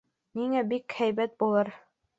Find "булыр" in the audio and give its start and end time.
1.45-1.73